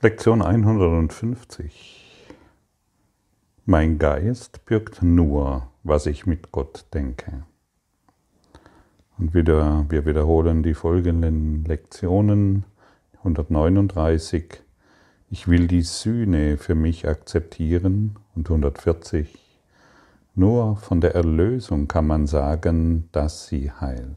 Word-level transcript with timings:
Lektion 0.00 0.42
150. 0.42 2.30
Mein 3.64 3.98
Geist 3.98 4.64
birgt 4.64 5.02
nur, 5.02 5.72
was 5.82 6.06
ich 6.06 6.24
mit 6.24 6.52
Gott 6.52 6.86
denke. 6.94 7.42
Und 9.18 9.34
wieder, 9.34 9.86
wir 9.88 10.06
wiederholen 10.06 10.62
die 10.62 10.74
folgenden 10.74 11.64
Lektionen. 11.64 12.64
139. 13.16 14.62
Ich 15.30 15.48
will 15.48 15.66
die 15.66 15.82
Sühne 15.82 16.58
für 16.58 16.76
mich 16.76 17.08
akzeptieren. 17.08 18.20
Und 18.36 18.48
140. 18.48 19.36
Nur 20.36 20.76
von 20.76 21.00
der 21.00 21.16
Erlösung 21.16 21.88
kann 21.88 22.06
man 22.06 22.28
sagen, 22.28 23.08
dass 23.10 23.48
sie 23.48 23.72
heilt. 23.72 24.16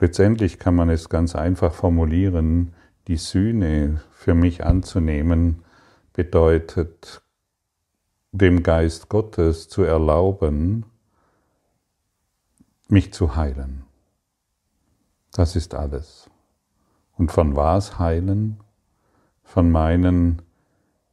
Letztendlich 0.00 0.58
kann 0.58 0.74
man 0.74 0.90
es 0.90 1.08
ganz 1.08 1.36
einfach 1.36 1.72
formulieren, 1.72 2.72
die 3.08 3.16
Sühne 3.16 4.00
für 4.12 4.34
mich 4.34 4.64
anzunehmen, 4.64 5.64
bedeutet 6.12 7.22
dem 8.32 8.62
Geist 8.62 9.08
Gottes 9.08 9.68
zu 9.68 9.82
erlauben, 9.82 10.86
mich 12.88 13.12
zu 13.12 13.36
heilen. 13.36 13.84
Das 15.32 15.56
ist 15.56 15.74
alles. 15.74 16.30
Und 17.16 17.30
von 17.30 17.56
was 17.56 17.98
heilen? 17.98 18.60
Von 19.42 19.70
meinen 19.70 20.42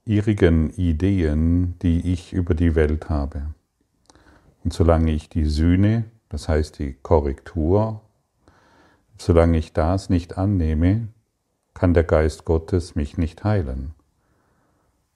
irrigen 0.06 0.70
Ideen, 0.72 1.78
die 1.80 2.12
ich 2.12 2.34
über 2.34 2.54
die 2.54 2.76
Welt 2.76 3.10
habe. 3.10 3.54
Und 4.64 4.74
solange 4.74 5.12
ich 5.12 5.30
die 5.30 5.46
Sühne, 5.46 6.06
das 6.30 6.48
heißt 6.48 6.80
die 6.80 6.94
Korrektur, 6.94 8.02
solange 9.18 9.58
ich 9.58 9.74
das 9.74 10.10
nicht 10.10 10.38
annehme, 10.38 11.08
kann 11.74 11.94
der 11.94 12.04
Geist 12.04 12.46
Gottes 12.46 12.96
mich 12.96 13.18
nicht 13.18 13.44
heilen. 13.44 13.94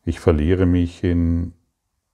Ich 0.04 0.20
verliere 0.20 0.66
mich 0.66 1.04
in 1.04 1.54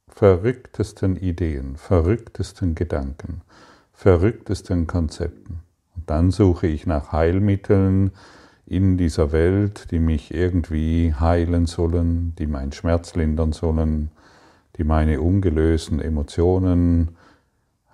verrücktesten 0.07 1.15
Ideen, 1.15 1.75
verrücktesten 1.77 2.75
Gedanken, 2.75 3.41
verrücktesten 3.93 4.87
Konzepten. 4.87 5.59
Und 5.95 6.09
dann 6.09 6.31
suche 6.31 6.67
ich 6.67 6.85
nach 6.85 7.11
Heilmitteln 7.11 8.11
in 8.65 8.97
dieser 8.97 9.31
Welt, 9.31 9.91
die 9.91 9.99
mich 9.99 10.33
irgendwie 10.33 11.13
heilen 11.13 11.65
sollen, 11.65 12.33
die 12.37 12.47
meinen 12.47 12.71
Schmerz 12.71 13.15
lindern 13.15 13.51
sollen, 13.51 14.11
die 14.77 14.83
meine 14.83 15.19
ungelösten 15.21 15.99
Emotionen 15.99 17.17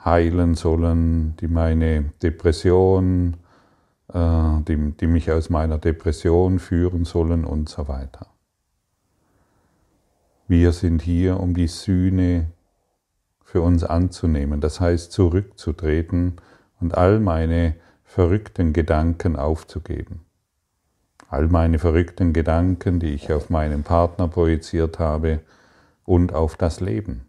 heilen 0.06 0.56
sollen, 0.56 1.36
die 1.38 1.48
meine 1.48 2.12
Depression 2.22 3.38
die, 4.14 4.94
die 5.00 5.08
mich 5.08 5.32
aus 5.32 5.50
meiner 5.50 5.78
Depression 5.78 6.60
führen 6.60 7.04
sollen 7.06 7.44
und 7.44 7.68
so 7.68 7.88
weiter. 7.88 8.28
Wir 10.48 10.72
sind 10.72 11.02
hier, 11.02 11.42
um 11.42 11.54
die 11.54 11.68
Sühne 11.68 12.48
für 13.44 13.62
uns 13.62 13.84
anzunehmen, 13.84 14.62
das 14.62 14.80
heißt 14.80 15.12
zurückzutreten 15.12 16.38
und 16.80 16.98
all 16.98 17.20
meine 17.20 17.76
verrückten 18.06 18.72
Gedanken 18.72 19.36
aufzugeben. 19.36 20.22
All 21.30 21.48
meine 21.48 21.78
verrückten 21.78 22.32
Gedanken, 22.32 23.02
die 23.02 23.14
ich 23.14 23.34
auf 23.34 23.50
meinen 23.50 23.84
Partner 23.84 24.30
projiziert 24.30 25.00
habe 25.00 25.42
und 26.06 26.34
auf 26.34 26.56
das 26.56 26.80
Leben. 26.80 27.26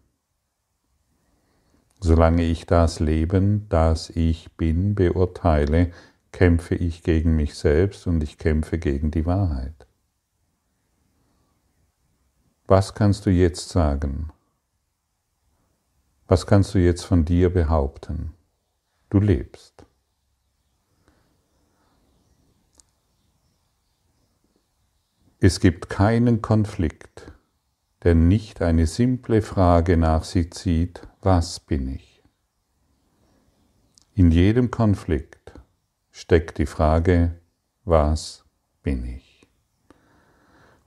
Solange 1.99 2.43
ich 2.43 2.65
das 2.65 3.01
Leben, 3.01 3.67
das 3.67 4.09
ich 4.09 4.55
bin, 4.55 4.95
beurteile, 4.95 5.91
kämpfe 6.31 6.75
ich 6.75 7.03
gegen 7.03 7.35
mich 7.35 7.55
selbst 7.55 8.07
und 8.07 8.23
ich 8.23 8.37
kämpfe 8.37 8.77
gegen 8.77 9.11
die 9.11 9.25
Wahrheit. 9.25 9.87
Was 12.67 12.93
kannst 12.93 13.25
du 13.25 13.31
jetzt 13.31 13.69
sagen? 13.69 14.31
Was 16.27 16.45
kannst 16.45 16.75
du 16.75 16.79
jetzt 16.79 17.03
von 17.03 17.25
dir 17.25 17.51
behaupten? 17.51 18.33
Du 19.09 19.19
lebst. 19.19 19.85
Es 25.39 25.59
gibt 25.59 25.89
keinen 25.89 26.41
Konflikt, 26.41 27.31
der 28.03 28.13
nicht 28.13 28.61
eine 28.61 28.85
simple 28.85 29.41
Frage 29.41 29.97
nach 29.97 30.23
sich 30.23 30.51
zieht, 30.51 31.07
was 31.21 31.59
bin 31.59 31.87
ich? 31.87 32.21
In 34.13 34.31
jedem 34.31 34.69
Konflikt 34.69 35.38
steckt 36.19 36.57
die 36.57 36.65
Frage, 36.65 37.39
was 37.85 38.43
bin 38.83 39.05
ich? 39.05 39.47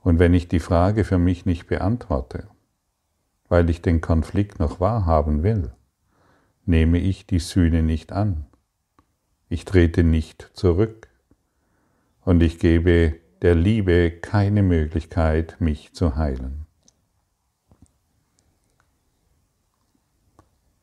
Und 0.01 0.19
wenn 0.19 0.33
ich 0.33 0.47
die 0.47 0.59
Frage 0.59 1.03
für 1.03 1.17
mich 1.17 1.45
nicht 1.47 1.65
beantworte, 1.65 2.47
weil 3.49 3.67
ich 3.71 3.81
den 3.81 3.99
Konflikt 3.99 4.59
noch 4.59 4.79
wahrhaben 4.79 5.41
will, 5.41 5.71
nehme 6.65 6.99
ich 6.99 7.25
die 7.25 7.39
Sühne 7.39 7.81
nicht 7.81 8.11
an. 8.11 8.45
Ich 9.49 9.65
trete 9.65 10.03
nicht 10.03 10.51
zurück 10.53 11.09
und 12.21 12.43
ich 12.43 12.59
gebe 12.59 13.19
der 13.41 13.55
Liebe 13.55 14.11
keine 14.11 14.61
Möglichkeit, 14.61 15.59
mich 15.59 15.93
zu 15.93 16.15
heilen. 16.15 16.67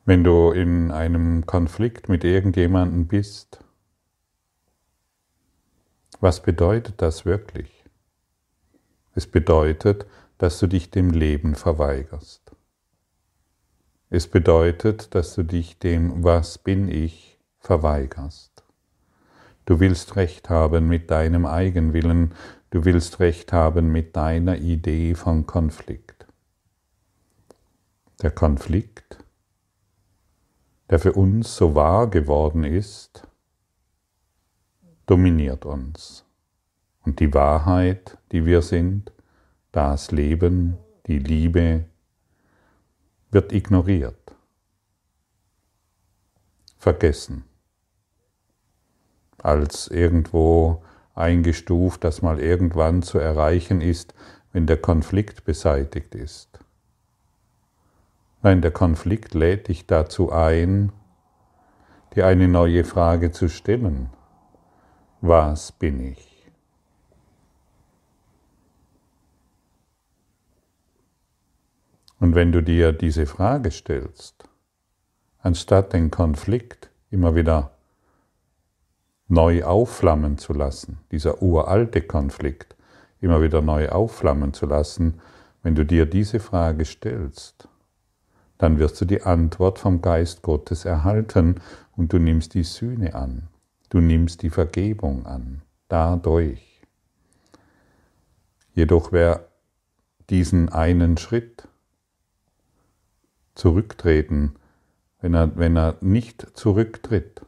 Wenn 0.03 0.25
du 0.25 0.51
in 0.51 0.91
einem 0.91 1.45
Konflikt 1.45 2.09
mit 2.09 2.25
irgendjemandem 2.25 3.07
bist, 3.07 3.60
was 6.21 6.41
bedeutet 6.41 7.01
das 7.01 7.25
wirklich? 7.25 7.83
Es 9.13 9.25
bedeutet, 9.25 10.05
dass 10.37 10.59
du 10.59 10.67
dich 10.67 10.91
dem 10.91 11.09
Leben 11.09 11.55
verweigerst. 11.55 12.51
Es 14.11 14.27
bedeutet, 14.27 15.15
dass 15.15 15.33
du 15.33 15.43
dich 15.43 15.79
dem 15.79 16.23
Was 16.23 16.59
bin 16.59 16.89
ich 16.89 17.39
verweigerst. 17.59 18.63
Du 19.65 19.79
willst 19.79 20.15
Recht 20.15 20.49
haben 20.49 20.87
mit 20.87 21.09
deinem 21.09 21.45
Eigenwillen, 21.45 22.35
du 22.69 22.85
willst 22.85 23.19
Recht 23.19 23.51
haben 23.51 23.91
mit 23.91 24.15
deiner 24.15 24.57
Idee 24.57 25.15
von 25.15 25.47
Konflikt. 25.47 26.27
Der 28.21 28.31
Konflikt, 28.31 29.17
der 30.91 30.99
für 30.99 31.13
uns 31.13 31.55
so 31.55 31.73
wahr 31.73 32.07
geworden 32.07 32.63
ist, 32.63 33.27
dominiert 35.11 35.65
uns. 35.65 36.23
Und 37.03 37.19
die 37.19 37.33
Wahrheit, 37.33 38.17
die 38.31 38.45
wir 38.45 38.61
sind, 38.61 39.11
das 39.73 40.09
Leben, 40.11 40.77
die 41.05 41.19
Liebe, 41.19 41.83
wird 43.29 43.51
ignoriert, 43.51 44.33
vergessen, 46.77 47.43
als 49.37 49.89
irgendwo 49.89 50.81
eingestuft, 51.13 52.05
das 52.05 52.21
mal 52.21 52.39
irgendwann 52.39 53.01
zu 53.01 53.19
erreichen 53.19 53.81
ist, 53.81 54.13
wenn 54.53 54.65
der 54.65 54.77
Konflikt 54.77 55.43
beseitigt 55.43 56.15
ist. 56.15 56.57
Nein, 58.43 58.61
der 58.61 58.71
Konflikt 58.71 59.33
lädt 59.33 59.67
dich 59.67 59.87
dazu 59.87 60.31
ein, 60.31 60.93
dir 62.15 62.27
eine 62.27 62.47
neue 62.47 62.85
Frage 62.85 63.31
zu 63.31 63.49
stellen 63.49 64.09
was 65.21 65.71
bin 65.71 65.99
ich? 65.99 66.27
Und 72.19 72.35
wenn 72.35 72.51
du 72.51 72.61
dir 72.61 72.91
diese 72.91 73.25
Frage 73.25 73.71
stellst, 73.71 74.47
anstatt 75.39 75.93
den 75.93 76.11
Konflikt 76.11 76.89
immer 77.09 77.35
wieder 77.35 77.71
neu 79.27 79.63
aufflammen 79.63 80.37
zu 80.37 80.53
lassen, 80.53 80.99
dieser 81.11 81.41
uralte 81.41 82.01
Konflikt 82.01 82.75
immer 83.21 83.41
wieder 83.41 83.61
neu 83.61 83.89
aufflammen 83.89 84.53
zu 84.53 84.65
lassen, 84.65 85.21
wenn 85.63 85.75
du 85.75 85.85
dir 85.85 86.05
diese 86.05 86.39
Frage 86.39 86.85
stellst, 86.85 87.67
dann 88.57 88.77
wirst 88.79 88.99
du 89.01 89.05
die 89.05 89.23
Antwort 89.23 89.79
vom 89.79 90.01
Geist 90.01 90.41
Gottes 90.41 90.85
erhalten 90.85 91.61
und 91.95 92.13
du 92.13 92.19
nimmst 92.19 92.53
die 92.53 92.63
Sühne 92.63 93.15
an. 93.15 93.47
Du 93.91 93.99
nimmst 93.99 94.41
die 94.41 94.49
Vergebung 94.49 95.25
an, 95.25 95.63
dadurch. 95.89 96.81
Jedoch 98.73 99.11
wer 99.11 99.49
diesen 100.29 100.69
einen 100.69 101.17
Schritt 101.17 101.67
zurücktreten, 103.53 104.55
wenn 105.19 105.33
er, 105.33 105.57
wenn 105.57 105.75
er 105.75 105.97
nicht 105.99 106.57
zurücktritt 106.57 107.41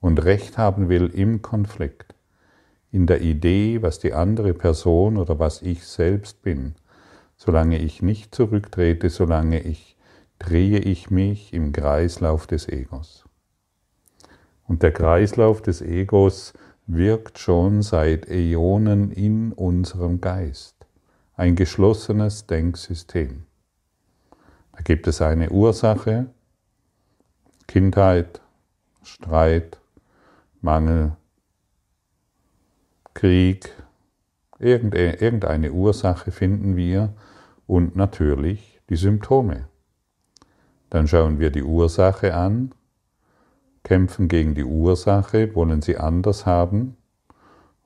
und 0.00 0.24
Recht 0.24 0.58
haben 0.58 0.88
will 0.88 1.06
im 1.06 1.42
Konflikt, 1.42 2.16
in 2.90 3.06
der 3.06 3.20
Idee, 3.20 3.82
was 3.82 4.00
die 4.00 4.14
andere 4.14 4.52
Person 4.52 5.16
oder 5.16 5.38
was 5.38 5.62
ich 5.62 5.86
selbst 5.86 6.42
bin, 6.42 6.74
solange 7.36 7.78
ich 7.78 8.02
nicht 8.02 8.34
zurücktrete, 8.34 9.10
solange 9.10 9.60
ich 9.60 9.96
drehe 10.40 10.80
ich 10.80 11.08
mich 11.12 11.52
im 11.52 11.70
Kreislauf 11.70 12.48
des 12.48 12.68
Egos. 12.68 13.25
Und 14.66 14.82
der 14.82 14.92
Kreislauf 14.92 15.62
des 15.62 15.80
Egos 15.80 16.52
wirkt 16.86 17.38
schon 17.38 17.82
seit 17.82 18.28
Äonen 18.28 19.10
in 19.10 19.52
unserem 19.52 20.20
Geist. 20.20 20.74
Ein 21.36 21.56
geschlossenes 21.56 22.46
Denksystem. 22.46 23.44
Da 24.72 24.82
gibt 24.82 25.06
es 25.06 25.22
eine 25.22 25.50
Ursache, 25.50 26.26
Kindheit, 27.66 28.40
Streit, 29.02 29.78
Mangel, 30.60 31.12
Krieg, 33.14 33.72
irgendeine 34.58 35.72
Ursache 35.72 36.30
finden 36.30 36.76
wir 36.76 37.14
und 37.66 37.96
natürlich 37.96 38.80
die 38.88 38.96
Symptome. 38.96 39.68
Dann 40.90 41.08
schauen 41.08 41.38
wir 41.38 41.50
die 41.50 41.62
Ursache 41.62 42.34
an, 42.34 42.72
kämpfen 43.86 44.26
gegen 44.26 44.56
die 44.56 44.64
Ursache, 44.64 45.54
wollen 45.54 45.80
sie 45.80 45.96
anders 45.96 46.44
haben 46.44 46.96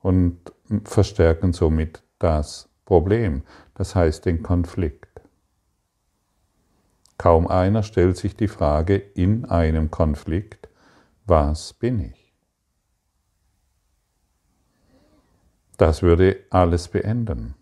und 0.01 0.51
verstärken 0.83 1.53
somit 1.53 2.01
das 2.17 2.69
Problem, 2.85 3.43
das 3.75 3.93
heißt 3.93 4.25
den 4.25 4.41
Konflikt. 4.41 5.21
Kaum 7.19 7.45
einer 7.45 7.83
stellt 7.83 8.17
sich 8.17 8.35
die 8.35 8.47
Frage 8.47 8.95
in 8.95 9.45
einem 9.45 9.91
Konflikt, 9.91 10.69
was 11.27 11.73
bin 11.73 11.99
ich? 11.99 12.33
Das 15.77 16.01
würde 16.01 16.37
alles 16.49 16.87
beenden. 16.87 17.53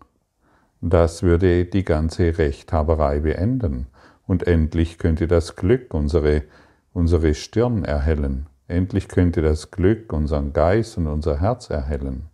Das 0.80 1.22
würde 1.22 1.66
die 1.66 1.84
ganze 1.84 2.38
Rechthaberei 2.38 3.20
beenden. 3.20 3.88
Und 4.26 4.46
endlich 4.46 4.96
könnte 4.96 5.26
das 5.26 5.56
Glück 5.56 5.92
unsere, 5.92 6.44
unsere 6.92 7.34
Stirn 7.34 7.84
erhellen. 7.84 8.46
Endlich 8.68 9.08
könnte 9.08 9.42
das 9.42 9.70
Glück 9.70 10.12
unseren 10.12 10.52
Geist 10.52 10.96
und 10.98 11.06
unser 11.06 11.40
Herz 11.40 11.70
erhellen. 11.70 12.28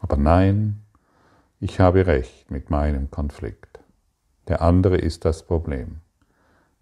Aber 0.00 0.16
nein, 0.16 0.82
ich 1.58 1.80
habe 1.80 2.06
recht 2.06 2.50
mit 2.50 2.70
meinem 2.70 3.10
Konflikt. 3.10 3.80
Der 4.48 4.62
andere 4.62 4.96
ist 4.96 5.24
das 5.24 5.44
Problem 5.44 6.00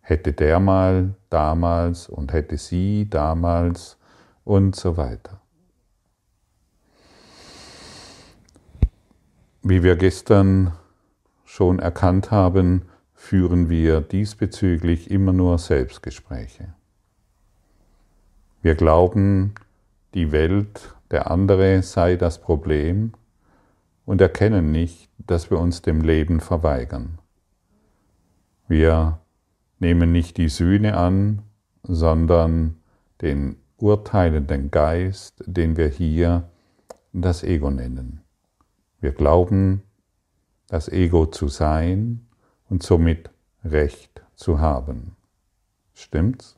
hätte 0.09 0.33
der 0.33 0.59
mal 0.59 1.15
damals 1.29 2.09
und 2.09 2.33
hätte 2.33 2.57
sie 2.57 3.09
damals 3.11 3.99
und 4.45 4.75
so 4.75 4.97
weiter. 4.97 5.41
Wie 9.63 9.83
wir 9.83 9.97
gestern 9.97 10.73
schon 11.45 11.79
erkannt 11.79 12.31
haben, 12.31 12.89
führen 13.13 13.69
wir 13.69 14.01
diesbezüglich 14.01 15.11
immer 15.11 15.35
nur 15.35 15.59
Selbstgespräche. 15.59 16.73
Wir 18.61 18.75
glauben, 18.75 19.55
die 20.15 20.33
Welt, 20.33 20.95
der 21.11 21.31
andere 21.31 21.83
sei 21.83 22.17
das 22.17 22.41
Problem 22.41 23.13
und 24.05 24.21
erkennen 24.21 24.73
nicht, 24.73 25.09
dass 25.19 25.51
wir 25.51 25.59
uns 25.59 25.83
dem 25.83 26.01
Leben 26.01 26.41
verweigern. 26.41 27.19
Wir 28.67 29.21
nehmen 29.79 30.11
nicht 30.11 30.37
die 30.39 30.49
Sühne 30.49 30.97
an, 30.97 31.43
sondern 31.85 32.77
den 33.23 33.57
urteilenden 33.77 34.71
Geist, 34.71 35.43
den 35.47 35.77
wir 35.77 35.89
hier 35.89 36.49
das 37.13 37.45
Ego 37.45 37.71
nennen. 37.71 38.23
Wir 39.01 39.13
glauben, 39.13 39.83
das 40.67 40.89
Ego 40.89 41.27
zu 41.27 41.49
sein 41.49 42.27
und 42.69 42.83
somit 42.83 43.31
Recht 43.65 44.23
zu 44.35 44.59
haben. 44.59 45.17
Stimmt's? 45.95 46.58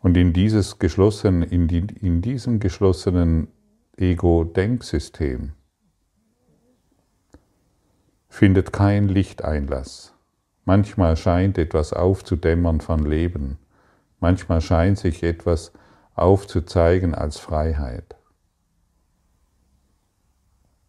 Und 0.00 0.16
in, 0.16 0.32
dieses 0.32 0.78
geschlossen, 0.78 1.42
in, 1.42 1.68
die, 1.68 1.86
in 2.00 2.22
diesem 2.22 2.58
geschlossenen 2.58 3.48
Ego-Denksystem 3.96 5.52
findet 8.28 8.72
kein 8.72 9.08
Lichteinlass. 9.08 10.14
Manchmal 10.64 11.16
scheint 11.16 11.58
etwas 11.58 11.92
aufzudämmern 11.92 12.80
von 12.80 13.04
Leben, 13.04 13.58
manchmal 14.20 14.60
scheint 14.60 14.98
sich 14.98 15.22
etwas 15.22 15.72
aufzuzeigen 16.14 17.14
als 17.14 17.38
Freiheit. 17.38 18.16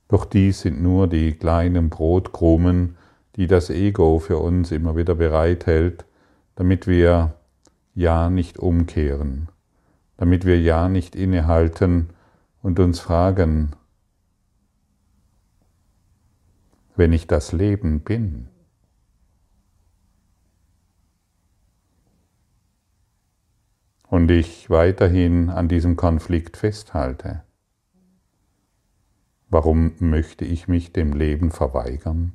Doch 0.08 0.26
dies 0.26 0.62
sind 0.62 0.82
nur 0.82 1.08
die 1.08 1.34
kleinen 1.34 1.90
Brotkrumen, 1.90 2.98
die 3.38 3.48
das 3.48 3.70
Ego 3.70 4.20
für 4.20 4.38
uns 4.38 4.72
immer 4.72 4.96
wieder 4.96 5.16
bereithält, 5.16 6.06
damit 6.56 6.86
wir 6.86 7.34
ja 7.94 8.30
nicht 8.30 8.58
umkehren, 8.58 9.50
damit 10.18 10.46
wir 10.46 10.60
ja 10.60 10.90
nicht 10.90 11.16
innehalten 11.16 12.10
und 12.62 12.80
uns 12.80 13.00
fragen, 13.00 13.72
wenn 16.96 17.14
ich 17.14 17.28
das 17.28 17.52
Leben 17.52 18.02
bin? 18.02 18.48
Und 24.08 24.30
ich 24.30 24.70
weiterhin 24.70 25.50
an 25.50 25.70
diesem 25.70 25.96
Konflikt 25.96 26.58
festhalte. 26.58 27.44
Warum 29.50 29.94
möchte 30.00 30.46
ich 30.46 30.68
mich 30.68 30.94
dem 30.94 31.14
Leben 31.14 31.50
verweigern? 31.50 32.34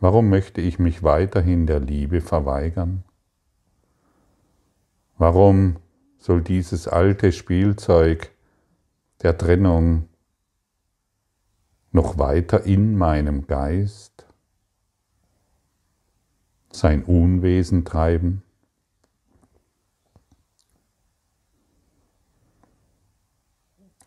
Warum 0.00 0.30
möchte 0.30 0.60
ich 0.60 0.78
mich 0.78 1.02
weiterhin 1.02 1.66
der 1.66 1.78
Liebe 1.78 2.20
verweigern? 2.20 3.04
Warum 5.22 5.76
soll 6.18 6.42
dieses 6.42 6.88
alte 6.88 7.30
Spielzeug 7.30 8.32
der 9.22 9.38
Trennung 9.38 10.08
noch 11.92 12.18
weiter 12.18 12.64
in 12.64 12.98
meinem 12.98 13.46
Geist 13.46 14.26
sein 16.72 17.04
Unwesen 17.04 17.84
treiben? 17.84 18.42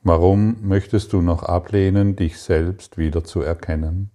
Warum 0.02 0.68
möchtest 0.68 1.14
du 1.14 1.22
noch 1.22 1.44
ablehnen, 1.44 2.18
dich 2.18 2.42
selbst 2.42 2.98
wieder 2.98 3.24
zu 3.24 3.40
erkennen? 3.40 4.12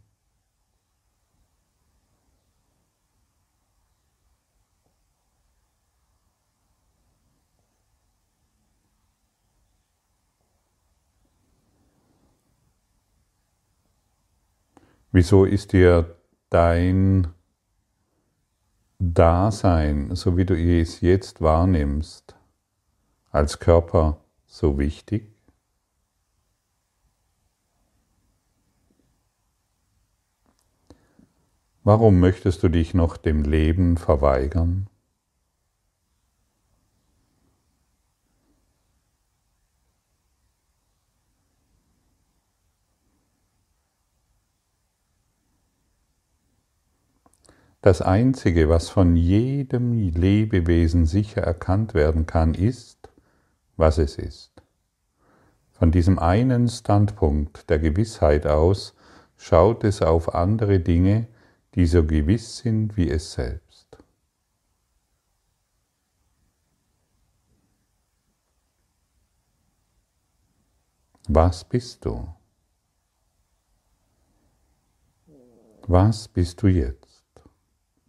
Wieso 15.12 15.44
ist 15.44 15.72
dir 15.72 16.16
dein 16.50 17.28
Dasein, 19.00 20.14
so 20.14 20.36
wie 20.36 20.44
du 20.44 20.54
es 20.54 21.00
jetzt 21.00 21.40
wahrnimmst, 21.40 22.36
als 23.32 23.58
Körper 23.58 24.22
so 24.46 24.78
wichtig? 24.78 25.34
Warum 31.82 32.20
möchtest 32.20 32.62
du 32.62 32.68
dich 32.68 32.94
noch 32.94 33.16
dem 33.16 33.42
Leben 33.42 33.96
verweigern? 33.96 34.89
Das 47.82 48.02
Einzige, 48.02 48.68
was 48.68 48.90
von 48.90 49.16
jedem 49.16 49.92
Lebewesen 49.92 51.06
sicher 51.06 51.40
erkannt 51.40 51.94
werden 51.94 52.26
kann, 52.26 52.52
ist, 52.52 53.08
was 53.76 53.96
es 53.96 54.18
ist. 54.18 54.52
Von 55.72 55.90
diesem 55.90 56.18
einen 56.18 56.68
Standpunkt 56.68 57.70
der 57.70 57.78
Gewissheit 57.78 58.46
aus 58.46 58.94
schaut 59.38 59.82
es 59.84 60.02
auf 60.02 60.34
andere 60.34 60.80
Dinge, 60.80 61.26
die 61.74 61.86
so 61.86 62.04
gewiss 62.04 62.58
sind 62.58 62.98
wie 62.98 63.08
es 63.08 63.32
selbst. 63.32 63.96
Was 71.28 71.64
bist 71.64 72.04
du? 72.04 72.28
Was 75.86 76.28
bist 76.28 76.60
du 76.60 76.66
jetzt? 76.66 77.09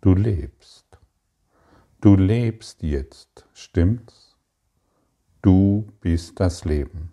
Du 0.01 0.15
lebst. 0.15 0.99
Du 2.01 2.15
lebst 2.15 2.81
jetzt, 2.81 3.45
stimmt's? 3.53 4.35
Du 5.43 5.93
bist 6.01 6.39
das 6.39 6.65
Leben. 6.65 7.11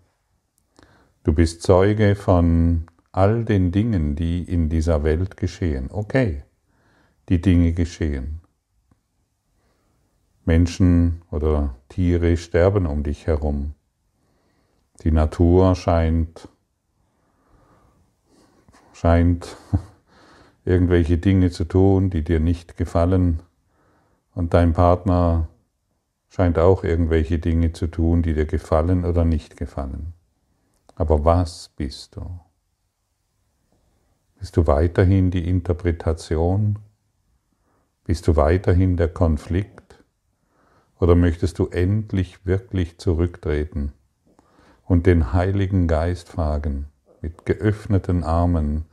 Du 1.23 1.33
bist 1.33 1.61
Zeuge 1.61 2.15
von 2.15 2.87
all 3.11 3.45
den 3.45 3.71
Dingen, 3.71 4.15
die 4.15 4.41
in 4.41 4.69
dieser 4.69 5.03
Welt 5.03 5.37
geschehen. 5.37 5.91
Okay, 5.91 6.43
die 7.29 7.39
Dinge 7.39 7.73
geschehen. 7.73 8.41
Menschen 10.45 11.21
oder 11.29 11.75
Tiere 11.89 12.37
sterben 12.37 12.87
um 12.87 13.03
dich 13.03 13.27
herum. 13.27 13.75
Die 15.03 15.11
Natur 15.11 15.75
scheint, 15.75 16.49
scheint 18.93 19.57
irgendwelche 20.69 21.17
Dinge 21.17 21.49
zu 21.49 21.65
tun, 21.65 22.09
die 22.09 22.23
dir 22.23 22.39
nicht 22.39 22.77
gefallen. 22.77 23.41
Und 24.35 24.53
dein 24.53 24.73
Partner 24.73 25.47
scheint 26.29 26.59
auch 26.59 26.83
irgendwelche 26.83 27.39
Dinge 27.39 27.73
zu 27.73 27.87
tun, 27.87 28.21
die 28.21 28.33
dir 28.33 28.45
gefallen 28.45 29.03
oder 29.03 29.25
nicht 29.25 29.57
gefallen. 29.57 30.13
Aber 30.95 31.25
was 31.25 31.71
bist 31.75 32.15
du? 32.15 32.39
Bist 34.39 34.55
du 34.55 34.67
weiterhin 34.67 35.31
die 35.31 35.49
Interpretation? 35.49 36.79
Bist 38.05 38.27
du 38.27 38.35
weiterhin 38.35 38.95
der 38.95 39.09
Konflikt? 39.09 40.03
Oder 40.99 41.15
möchtest 41.15 41.59
du 41.59 41.67
endlich 41.67 42.45
wirklich 42.45 42.97
zurücktreten 42.97 43.93
und 44.85 45.05
den 45.05 45.33
Heiligen 45.33 45.87
Geist 45.87 46.29
fragen, 46.29 46.87
mit 47.21 47.45
geöffneten 47.45 48.23
Armen, 48.23 48.85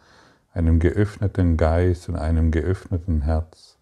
einem 0.57 0.79
geöffneten 0.79 1.59
Geist 1.59 2.09
und 2.09 2.17
einem 2.17 2.51
geöffneten 2.51 3.21
Herz. 3.21 3.77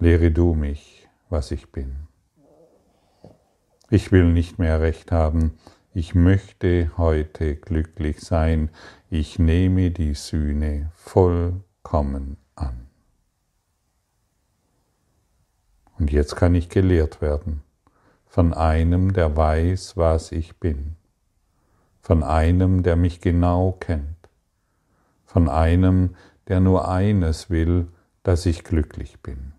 Lehre 0.00 0.32
du 0.32 0.54
mich, 0.54 1.08
was 1.30 1.52
ich 1.52 1.70
bin. 1.70 2.08
Ich 3.88 4.10
will 4.10 4.32
nicht 4.32 4.58
mehr 4.58 4.80
recht 4.80 5.12
haben, 5.12 5.58
ich 5.94 6.14
möchte 6.14 6.90
heute 6.98 7.54
glücklich 7.54 8.20
sein, 8.20 8.70
ich 9.10 9.38
nehme 9.38 9.92
die 9.92 10.14
Sühne 10.14 10.90
vollkommen 10.94 12.36
an. 12.56 12.88
Und 15.98 16.10
jetzt 16.10 16.34
kann 16.34 16.54
ich 16.56 16.68
gelehrt 16.68 17.20
werden 17.20 17.62
von 18.26 18.52
einem, 18.52 19.12
der 19.12 19.36
weiß, 19.36 19.96
was 19.96 20.32
ich 20.32 20.58
bin, 20.58 20.96
von 22.00 22.22
einem, 22.24 22.82
der 22.82 22.96
mich 22.96 23.20
genau 23.20 23.72
kennt, 23.72 24.17
von 25.28 25.50
einem, 25.50 26.16
der 26.48 26.58
nur 26.58 26.88
eines 26.88 27.50
will, 27.50 27.88
dass 28.22 28.46
ich 28.46 28.64
glücklich 28.64 29.20
bin. 29.20 29.52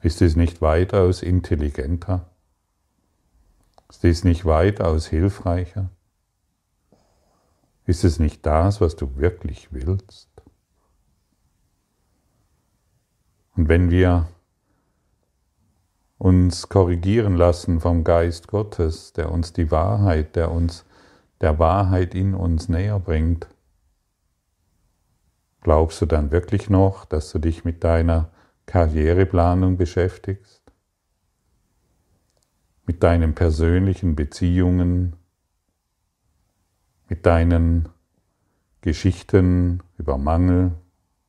Ist 0.00 0.22
es 0.22 0.36
nicht 0.36 0.62
weitaus 0.62 1.22
intelligenter? 1.22 2.30
Ist 3.88 4.04
es 4.04 4.22
nicht 4.22 4.44
weitaus 4.44 5.08
hilfreicher? 5.08 5.90
Ist 7.84 8.04
es 8.04 8.20
nicht 8.20 8.46
das, 8.46 8.80
was 8.80 8.94
du 8.94 9.16
wirklich 9.16 9.72
willst? 9.72 10.30
Und 13.56 13.68
wenn 13.68 13.90
wir 13.90 14.28
uns 16.18 16.68
korrigieren 16.68 17.36
lassen 17.36 17.80
vom 17.80 18.04
Geist 18.04 18.48
Gottes, 18.48 19.12
der 19.12 19.30
uns 19.30 19.52
die 19.52 19.70
Wahrheit, 19.70 20.36
der 20.36 20.50
uns 20.50 20.84
der 21.40 21.58
Wahrheit 21.58 22.14
in 22.14 22.34
uns 22.34 22.68
näher 22.68 22.98
bringt, 22.98 23.46
glaubst 25.60 26.00
du 26.00 26.06
dann 26.06 26.30
wirklich 26.30 26.70
noch, 26.70 27.04
dass 27.04 27.30
du 27.32 27.38
dich 27.38 27.64
mit 27.64 27.84
deiner 27.84 28.30
Karriereplanung 28.64 29.76
beschäftigst? 29.76 30.62
Mit 32.86 33.02
deinen 33.02 33.34
persönlichen 33.34 34.16
Beziehungen? 34.16 35.16
Mit 37.08 37.26
deinen 37.26 37.88
Geschichten 38.80 39.82
über 39.98 40.18
Mangel 40.18 40.72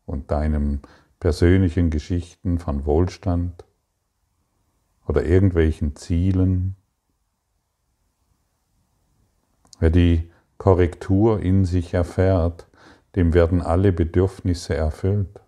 und 0.06 0.32
deinem 0.32 0.80
persönlichen 1.20 1.90
Geschichten 1.90 2.60
von 2.60 2.86
Wohlstand 2.86 3.67
oder 5.08 5.26
irgendwelchen 5.26 5.96
Zielen. 5.96 6.76
Wer 9.80 9.90
die 9.90 10.30
Korrektur 10.58 11.40
in 11.40 11.66
sich 11.66 11.94
erfährt, 11.94 12.68
dem 13.16 13.34
werden 13.34 13.62
alle 13.62 13.94
Bedürfnisse 13.94 14.76
erfüllt. 14.76 15.40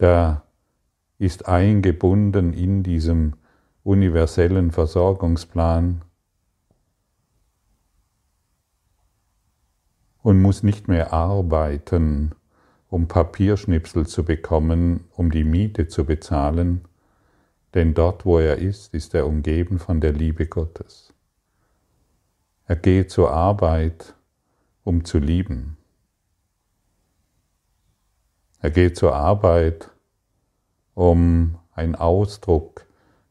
Der 0.00 0.44
ist 1.18 1.48
eingebunden 1.48 2.52
in 2.52 2.82
diesem 2.82 3.34
universellen 3.82 4.70
Versorgungsplan 4.70 6.02
und 10.22 10.40
muss 10.40 10.62
nicht 10.62 10.88
mehr 10.88 11.12
arbeiten, 11.12 12.34
um 12.90 13.08
Papierschnipsel 13.08 14.06
zu 14.06 14.24
bekommen, 14.24 15.04
um 15.16 15.30
die 15.30 15.44
Miete 15.44 15.88
zu 15.88 16.04
bezahlen, 16.04 16.86
denn 17.78 17.94
dort, 17.94 18.26
wo 18.26 18.40
er 18.40 18.58
ist, 18.58 18.92
ist 18.92 19.14
er 19.14 19.24
umgeben 19.24 19.78
von 19.78 20.00
der 20.00 20.12
Liebe 20.12 20.48
Gottes. 20.48 21.14
Er 22.64 22.74
geht 22.74 23.12
zur 23.12 23.30
Arbeit, 23.30 24.16
um 24.82 25.04
zu 25.04 25.18
lieben. 25.18 25.76
Er 28.58 28.72
geht 28.72 28.96
zur 28.96 29.14
Arbeit, 29.14 29.92
um 30.94 31.60
ein 31.70 31.94
Ausdruck 31.94 32.84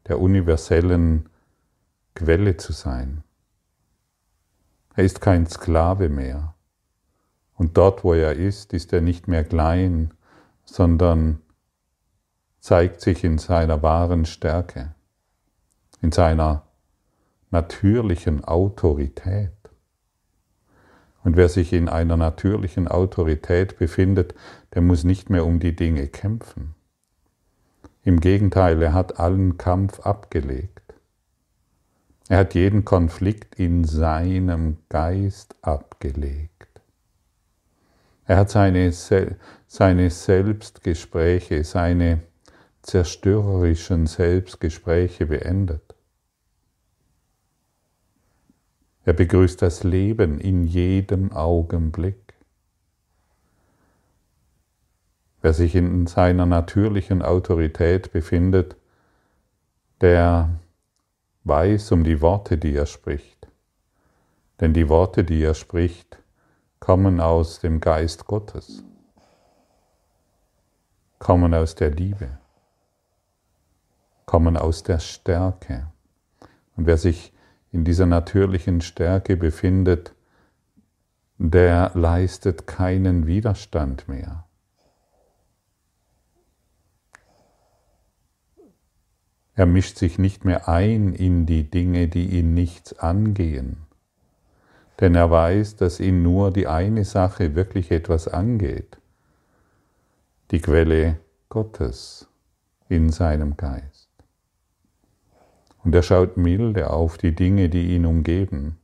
der 0.07 0.21
universellen 0.21 1.27
Quelle 2.15 2.55
zu 2.55 2.71
sein. 2.71 3.25
Er 4.95 5.03
ist 5.03 5.19
kein 5.19 5.45
Sklave 5.45 6.07
mehr. 6.07 6.55
Und 7.55 7.75
dort, 7.75 8.05
wo 8.05 8.13
er 8.13 8.31
ist, 8.37 8.71
ist 8.71 8.93
er 8.93 9.01
nicht 9.01 9.27
mehr 9.27 9.43
klein, 9.43 10.13
sondern 10.63 11.41
zeigt 12.59 13.01
sich 13.01 13.23
in 13.23 13.37
seiner 13.37 13.81
wahren 13.81 14.25
Stärke, 14.25 14.93
in 16.01 16.11
seiner 16.11 16.63
natürlichen 17.51 18.43
Autorität. 18.43 19.51
Und 21.23 21.35
wer 21.35 21.49
sich 21.49 21.73
in 21.73 21.89
einer 21.89 22.17
natürlichen 22.17 22.87
Autorität 22.87 23.77
befindet, 23.77 24.33
der 24.73 24.81
muss 24.81 25.03
nicht 25.03 25.29
mehr 25.29 25.45
um 25.45 25.59
die 25.59 25.75
Dinge 25.75 26.07
kämpfen. 26.07 26.75
Im 28.03 28.21
Gegenteil, 28.21 28.81
er 28.81 28.93
hat 28.93 29.19
allen 29.19 29.57
Kampf 29.57 29.99
abgelegt. 29.99 30.93
Er 32.29 32.39
hat 32.39 32.55
jeden 32.55 32.85
Konflikt 32.85 33.55
in 33.55 33.83
seinem 33.83 34.77
Geist 34.89 35.55
abgelegt. 35.61 36.67
Er 38.25 38.37
hat 38.37 38.49
seine, 38.49 38.91
seine 39.67 40.09
Selbstgespräche, 40.09 41.63
seine 41.63 42.21
zerstörerischen 42.87 44.07
Selbstgespräche 44.07 45.25
beendet. 45.25 45.93
Er 49.03 49.11
begrüßt 49.11 49.61
das 49.61 49.83
Leben 49.83 50.39
in 50.39 50.63
jedem 50.63 51.33
Augenblick. 51.33 52.33
Wer 55.41 55.53
sich 55.53 55.75
in 55.75 56.07
seiner 56.07 56.45
natürlichen 56.45 57.21
Autorität 57.21 58.13
befindet, 58.13 58.77
der 59.99 60.57
weiß 61.43 61.91
um 61.91 62.05
die 62.05 62.21
Worte, 62.21 62.57
die 62.57 62.73
er 62.73 62.85
spricht. 62.85 63.47
Denn 64.61 64.73
die 64.73 64.87
Worte, 64.87 65.25
die 65.25 65.43
er 65.43 65.55
spricht, 65.55 66.19
kommen 66.79 67.19
aus 67.19 67.59
dem 67.59 67.81
Geist 67.81 68.27
Gottes, 68.27 68.81
kommen 71.19 71.53
aus 71.53 71.75
der 71.75 71.91
Liebe, 71.91 72.39
kommen 74.27 74.57
aus 74.57 74.83
der 74.83 74.99
Stärke. 74.99 75.87
Und 76.75 76.85
wer 76.85 76.97
sich 76.97 77.33
in 77.71 77.83
dieser 77.83 78.05
natürlichen 78.05 78.81
Stärke 78.81 79.35
befindet, 79.35 80.13
der 81.39 81.89
leistet 81.95 82.67
keinen 82.67 83.25
Widerstand 83.25 84.07
mehr. 84.07 84.45
Er 89.55 89.65
mischt 89.65 89.97
sich 89.97 90.19
nicht 90.19 90.45
mehr 90.45 90.69
ein 90.69 91.13
in 91.13 91.47
die 91.47 91.63
Dinge, 91.63 92.07
die 92.07 92.27
ihn 92.37 92.53
nichts 92.53 92.99
angehen 92.99 93.87
denn 94.99 95.15
er 95.15 95.29
weiß, 95.29 95.75
dass 95.75 95.99
ihn 95.99 96.23
nur 96.23 96.51
die 96.51 96.67
eine 96.67 97.05
Sache 97.05 97.55
wirklich 97.55 97.91
etwas 97.91 98.27
angeht, 98.27 98.97
die 100.51 100.59
Quelle 100.59 101.19
Gottes 101.49 102.27
in 102.89 103.11
seinem 103.11 103.57
Geist. 103.57 103.96
Und 105.87 105.95
er 105.95 106.03
schaut 106.03 106.35
milde 106.35 106.89
auf 106.89 107.17
die 107.17 107.33
Dinge, 107.33 107.69
die 107.69 107.95
ihn 107.95 108.05
umgeben. 108.05 108.77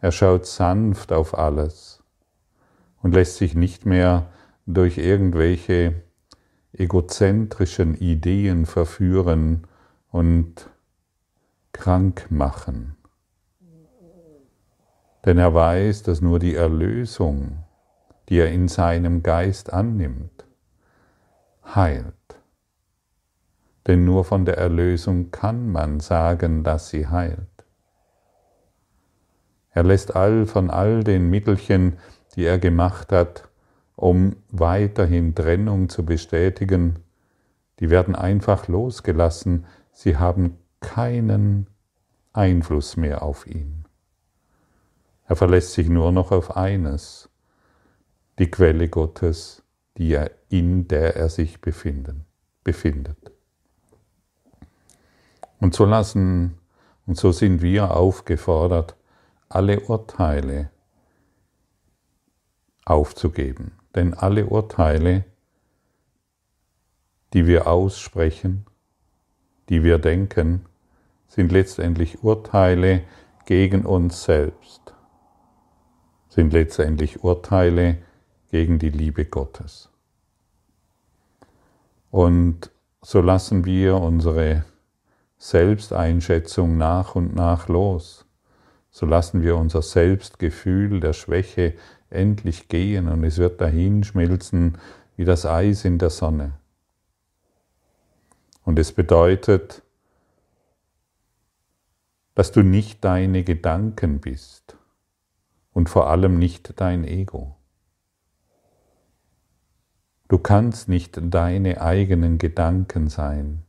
Er 0.00 0.12
schaut 0.12 0.46
sanft 0.46 1.12
auf 1.12 1.36
alles 1.36 2.04
und 3.02 3.16
lässt 3.16 3.38
sich 3.38 3.56
nicht 3.56 3.84
mehr 3.84 4.30
durch 4.64 4.96
irgendwelche 4.96 6.04
egozentrischen 6.72 7.96
Ideen 7.96 8.64
verführen 8.64 9.66
und 10.12 10.70
krank 11.72 12.28
machen 12.30 12.94
Denn 15.24 15.36
er 15.36 15.52
weiß, 15.52 16.04
dass 16.04 16.20
nur 16.20 16.38
die 16.38 16.54
Erlösung, 16.54 17.64
die 18.28 18.36
er 18.36 18.52
in 18.52 18.68
seinem 18.68 19.24
Geist 19.24 19.72
annimmt, 19.72 20.44
heilt. 21.74 22.14
Denn 23.86 24.04
nur 24.04 24.24
von 24.24 24.44
der 24.44 24.56
Erlösung 24.56 25.30
kann 25.30 25.70
man 25.70 26.00
sagen, 26.00 26.64
dass 26.64 26.88
sie 26.88 27.06
heilt. 27.06 27.48
Er 29.70 29.82
lässt 29.82 30.14
all 30.14 30.46
von 30.46 30.70
all 30.70 31.04
den 31.04 31.28
Mittelchen, 31.28 31.98
die 32.34 32.44
er 32.44 32.58
gemacht 32.58 33.12
hat, 33.12 33.48
um 33.96 34.36
weiterhin 34.50 35.34
Trennung 35.34 35.88
zu 35.88 36.04
bestätigen, 36.04 37.00
die 37.80 37.90
werden 37.90 38.14
einfach 38.14 38.68
losgelassen, 38.68 39.66
sie 39.92 40.16
haben 40.16 40.58
keinen 40.80 41.68
Einfluss 42.32 42.96
mehr 42.96 43.22
auf 43.22 43.46
ihn. 43.46 43.84
Er 45.26 45.36
verlässt 45.36 45.72
sich 45.72 45.88
nur 45.88 46.12
noch 46.12 46.30
auf 46.30 46.56
eines, 46.56 47.28
die 48.38 48.50
Quelle 48.50 48.88
Gottes, 48.88 49.62
die 49.96 50.12
er, 50.12 50.30
in 50.48 50.86
der 50.88 51.16
er 51.16 51.28
sich 51.28 51.60
befindet. 51.60 53.33
Und 55.60 55.74
so 55.74 55.84
lassen, 55.84 56.58
und 57.06 57.16
so 57.16 57.32
sind 57.32 57.62
wir 57.62 57.96
aufgefordert, 57.96 58.96
alle 59.48 59.80
Urteile 59.80 60.70
aufzugeben. 62.84 63.72
Denn 63.94 64.14
alle 64.14 64.46
Urteile, 64.46 65.24
die 67.32 67.46
wir 67.46 67.66
aussprechen, 67.66 68.66
die 69.68 69.82
wir 69.82 69.98
denken, 69.98 70.66
sind 71.28 71.52
letztendlich 71.52 72.22
Urteile 72.22 73.02
gegen 73.46 73.86
uns 73.86 74.24
selbst, 74.24 74.94
sind 76.28 76.52
letztendlich 76.52 77.22
Urteile 77.22 77.98
gegen 78.50 78.78
die 78.78 78.90
Liebe 78.90 79.24
Gottes. 79.24 79.90
Und 82.10 82.70
so 83.02 83.20
lassen 83.20 83.64
wir 83.64 83.96
unsere 83.96 84.64
Selbsteinschätzung 85.36 86.76
nach 86.76 87.14
und 87.14 87.34
nach 87.34 87.68
los. 87.68 88.26
So 88.90 89.06
lassen 89.06 89.42
wir 89.42 89.56
unser 89.56 89.82
Selbstgefühl 89.82 91.00
der 91.00 91.12
Schwäche 91.12 91.74
endlich 92.10 92.68
gehen 92.68 93.08
und 93.08 93.24
es 93.24 93.38
wird 93.38 93.60
dahin 93.60 94.04
schmelzen 94.04 94.78
wie 95.16 95.24
das 95.24 95.46
Eis 95.46 95.84
in 95.84 95.98
der 95.98 96.10
Sonne. 96.10 96.54
Und 98.64 98.78
es 98.78 98.92
bedeutet, 98.92 99.82
dass 102.34 102.50
du 102.50 102.62
nicht 102.62 103.04
deine 103.04 103.44
Gedanken 103.44 104.20
bist 104.20 104.76
und 105.72 105.88
vor 105.88 106.08
allem 106.08 106.38
nicht 106.38 106.80
dein 106.80 107.04
Ego. 107.04 107.56
Du 110.28 110.38
kannst 110.38 110.88
nicht 110.88 111.18
deine 111.22 111.80
eigenen 111.80 112.38
Gedanken 112.38 113.08
sein, 113.08 113.62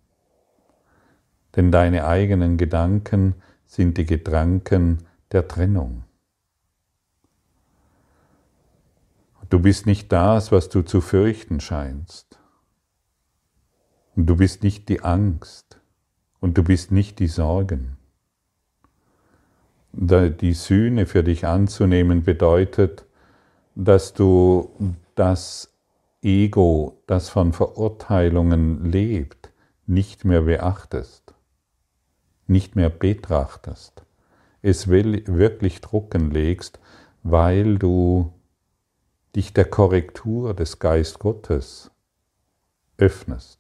denn 1.55 1.71
deine 1.71 2.05
eigenen 2.05 2.57
Gedanken 2.57 3.35
sind 3.65 3.97
die 3.97 4.05
Gedanken 4.05 4.99
der 5.31 5.47
Trennung. 5.47 6.03
Du 9.49 9.59
bist 9.59 9.85
nicht 9.85 10.11
das, 10.11 10.51
was 10.51 10.69
du 10.69 10.81
zu 10.81 11.01
fürchten 11.01 11.59
scheinst. 11.59 12.39
Und 14.15 14.27
du 14.27 14.37
bist 14.37 14.63
nicht 14.63 14.89
die 14.89 15.03
Angst. 15.03 15.79
Und 16.39 16.57
du 16.57 16.63
bist 16.63 16.91
nicht 16.91 17.19
die 17.19 17.27
Sorgen. 17.27 17.97
Die 19.93 20.53
Sühne 20.53 21.05
für 21.05 21.23
dich 21.23 21.45
anzunehmen 21.47 22.23
bedeutet, 22.23 23.05
dass 23.75 24.13
du 24.13 24.69
das 25.15 25.73
Ego, 26.21 27.01
das 27.07 27.29
von 27.29 27.53
Verurteilungen 27.53 28.91
lebt, 28.91 29.51
nicht 29.85 30.25
mehr 30.25 30.41
beachtest, 30.41 31.24
nicht 32.47 32.75
mehr 32.75 32.89
betrachtest, 32.89 34.05
es 34.61 34.87
wirklich 34.87 35.81
drucken 35.81 36.31
legst, 36.31 36.79
weil 37.23 37.77
du 37.77 38.33
dich 39.35 39.53
der 39.53 39.65
Korrektur 39.65 40.53
des 40.53 40.79
Geist 40.79 41.19
Gottes 41.19 41.91
öffnest. 42.97 43.59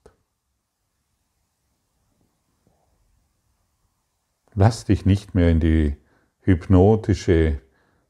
Lass 4.53 4.85
dich 4.85 5.05
nicht 5.05 5.35
mehr 5.35 5.49
in 5.49 5.59
die 5.59 5.97
hypnotische, 6.39 7.59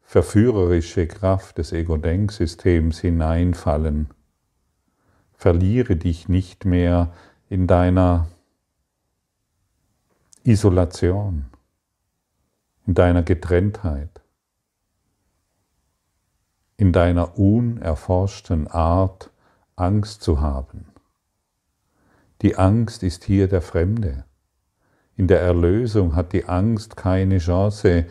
verführerische 0.01 1.07
Kraft 1.07 1.57
des 1.57 1.71
Ego-Denksystems 1.71 2.99
hineinfallen. 2.99 4.09
Verliere 5.33 5.95
dich 5.95 6.29
nicht 6.29 6.65
mehr 6.65 7.11
in 7.49 7.65
deiner 7.65 8.27
Isolation, 10.45 11.45
in 12.85 12.93
deiner 12.93 13.23
Getrenntheit 13.23 14.21
in 16.77 16.91
deiner 16.91 17.37
unerforschten 17.37 18.67
Art 18.67 19.31
Angst 19.75 20.21
zu 20.21 20.41
haben. 20.41 20.85
Die 22.41 22.57
Angst 22.57 23.03
ist 23.03 23.23
hier 23.23 23.47
der 23.47 23.61
Fremde. 23.61 24.25
In 25.15 25.27
der 25.27 25.41
Erlösung 25.41 26.15
hat 26.15 26.33
die 26.33 26.45
Angst 26.45 26.97
keine 26.97 27.37
Chance, 27.37 28.05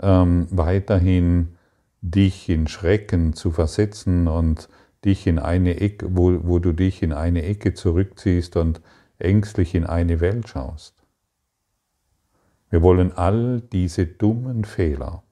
ähm, 0.00 0.46
weiterhin 0.50 1.56
dich 2.00 2.48
in 2.48 2.66
Schrecken 2.66 3.34
zu 3.34 3.50
versetzen 3.50 4.26
und 4.26 4.68
dich 5.04 5.26
in 5.26 5.38
eine 5.38 5.80
Ecke, 5.80 6.08
wo, 6.10 6.40
wo 6.44 6.58
du 6.58 6.72
dich 6.72 7.02
in 7.02 7.12
eine 7.12 7.42
Ecke 7.42 7.74
zurückziehst 7.74 8.56
und 8.56 8.80
ängstlich 9.18 9.74
in 9.74 9.84
eine 9.84 10.20
Welt 10.20 10.48
schaust. 10.48 10.94
Wir 12.70 12.82
wollen 12.82 13.12
all 13.12 13.60
diese 13.60 14.06
dummen 14.06 14.64
Fehler 14.64 15.22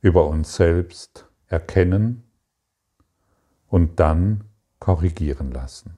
über 0.00 0.26
uns 0.26 0.54
selbst 0.54 1.26
erkennen 1.46 2.24
und 3.68 3.98
dann 4.00 4.44
korrigieren 4.78 5.50
lassen. 5.50 5.96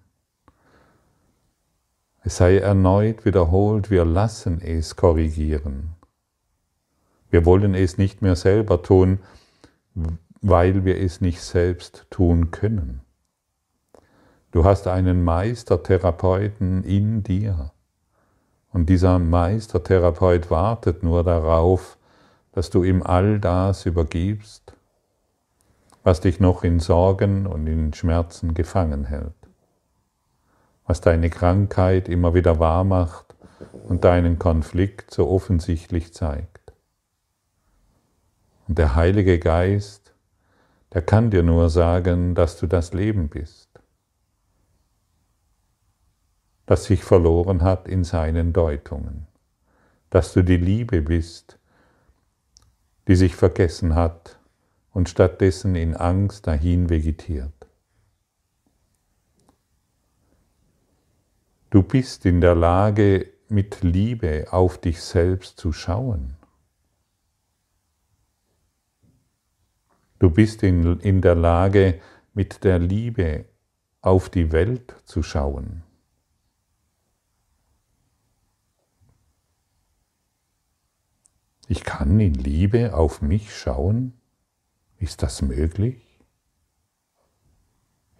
Es 2.22 2.38
sei 2.38 2.57
erneut 2.57 3.26
wiederholt, 3.26 3.90
wir 3.90 4.07
lassen 4.07 4.62
es 4.62 4.96
korrigieren. 4.96 5.94
Wir 7.28 7.44
wollen 7.44 7.74
es 7.74 7.98
nicht 7.98 8.22
mehr 8.22 8.37
selber 8.37 8.83
tun, 8.83 9.18
weil 10.40 10.87
wir 10.87 10.98
es 10.98 11.20
nicht 11.20 11.42
selbst 11.42 12.07
tun 12.09 12.50
können. 12.50 13.02
Du 14.52 14.64
hast 14.64 14.87
einen 14.87 15.22
Meistertherapeuten 15.22 16.83
in 16.85 17.22
dir. 17.22 17.73
Und 18.74 18.87
dieser 18.87 19.20
Meistertherapeut 19.20 20.50
wartet 20.50 21.04
nur 21.04 21.22
darauf, 21.22 21.96
dass 22.50 22.70
du 22.70 22.82
ihm 22.82 23.04
all 23.04 23.38
das 23.38 23.87
übergibst, 23.87 24.74
was 26.02 26.20
dich 26.20 26.40
noch 26.40 26.64
in 26.64 26.80
Sorgen 26.80 27.46
und 27.46 27.68
in 27.68 27.94
Schmerzen 27.94 28.52
gefangen 28.52 29.04
hält, 29.04 29.37
was 30.87 31.00
deine 31.00 31.30
Krankheit 31.30 32.08
immer 32.08 32.34
wieder 32.34 32.58
wahr 32.58 32.82
macht 32.82 33.37
und 33.84 34.02
deinen 34.02 34.40
Konflikt 34.40 35.14
so 35.14 35.30
offensichtlich 35.30 36.12
zeigt. 36.12 36.72
Und 38.66 38.76
der 38.76 38.96
Heilige 38.96 39.38
Geist, 39.38 40.12
der 40.92 41.02
kann 41.02 41.30
dir 41.30 41.44
nur 41.44 41.70
sagen, 41.70 42.34
dass 42.34 42.58
du 42.58 42.66
das 42.66 42.92
Leben 42.92 43.28
bist, 43.28 43.63
das 46.66 46.85
sich 46.85 47.05
verloren 47.05 47.62
hat 47.62 47.88
in 47.88 48.05
seinen 48.05 48.53
Deutungen, 48.53 49.27
dass 50.11 50.33
du 50.33 50.42
die 50.42 50.57
Liebe 50.57 51.03
bist, 51.03 51.59
die 53.07 53.16
sich 53.16 53.37
vergessen 53.37 53.94
hat 53.94 54.38
und 54.92 55.09
stattdessen 55.09 55.74
in 55.74 55.94
Angst 55.94 56.46
dahin 56.46 56.88
vegetiert. 56.88 57.53
Du 61.70 61.83
bist 61.83 62.24
in 62.24 62.40
der 62.40 62.55
Lage, 62.55 63.33
mit 63.48 63.83
Liebe 63.83 64.46
auf 64.50 64.79
dich 64.79 65.00
selbst 65.00 65.59
zu 65.59 65.72
schauen. 65.72 66.37
Du 70.18 70.31
bist 70.31 70.62
in, 70.62 71.00
in 71.00 71.20
der 71.20 71.35
Lage, 71.35 72.00
mit 72.33 72.64
der 72.64 72.79
Liebe 72.79 73.44
auf 74.00 74.31
die 74.31 74.53
Welt 74.53 74.94
zu 75.05 75.22
schauen. 75.22 75.84
Ich 81.68 81.85
kann 81.85 82.20
in 82.20 82.35
Liebe 82.35 82.94
auf 82.94 83.22
mich 83.22 83.57
schauen? 83.57 84.12
Ist 84.98 85.22
das 85.22 85.42
möglich? 85.42 86.03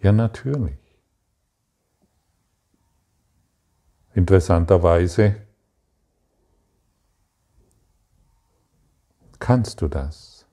Ja, 0.01 0.11
natürlich. 0.11 0.77
Interessanterweise 4.13 5.45
Kannst 9.39 9.81
du 9.81 9.87
das? 9.87 10.47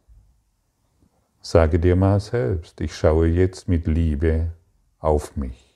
Sage 1.41 1.79
dir 1.79 1.97
mal 1.97 2.21
selbst, 2.21 2.79
ich 2.83 2.95
schaue 2.95 3.27
jetzt 3.27 3.67
mit 3.67 3.87
Liebe 3.87 4.53
auf 4.99 5.35
mich. 5.35 5.72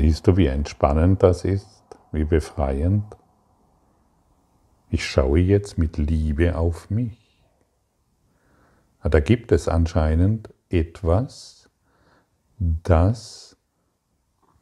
Siehst 0.00 0.26
du, 0.26 0.38
wie 0.38 0.46
entspannend 0.46 1.22
das 1.22 1.44
ist, 1.44 1.84
wie 2.10 2.24
befreiend? 2.24 3.04
Ich 4.88 5.06
schaue 5.06 5.40
jetzt 5.40 5.76
mit 5.76 5.98
Liebe 5.98 6.56
auf 6.56 6.88
mich. 6.88 7.38
Da 9.02 9.20
gibt 9.20 9.52
es 9.52 9.68
anscheinend 9.68 10.54
etwas, 10.70 11.68
das 12.58 13.58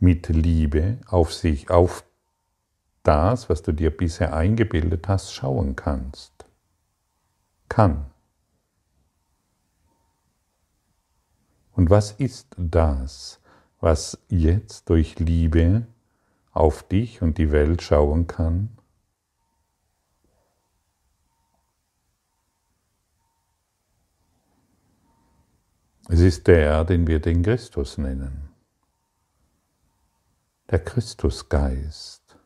mit 0.01 0.27
Liebe 0.27 0.99
auf 1.07 1.33
sich, 1.33 1.71
auf 1.71 2.03
das, 3.05 3.49
was 3.49 3.63
du 3.63 3.71
dir 3.71 3.97
bisher 3.97 4.35
eingebildet 4.35 5.07
hast, 5.07 5.33
schauen 5.33 5.77
kannst. 5.77 6.47
Kann. 7.69 8.07
Und 11.75 11.91
was 11.91 12.11
ist 12.11 12.57
das, 12.59 13.41
was 13.81 14.19
jetzt 14.29 14.89
durch 14.91 15.19
Liebe 15.19 15.87
auf 16.53 16.83
dich 16.83 17.23
und 17.23 17.39
die 17.39 17.53
Welt 17.53 17.83
schauen 17.83 18.27
kann? 18.27 18.71
Es 26.09 26.21
ist 26.21 26.47
der, 26.47 26.85
den 26.85 27.07
wir 27.07 27.21
den 27.21 27.43
Christus 27.43 27.99
nennen. 27.99 28.49
Der 30.71 30.83
Christusgeist 30.83 32.39